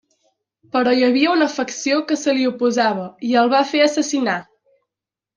[0.75, 3.03] Però hi havia una facció que se li oposava
[3.33, 4.35] i el va fer assassinar.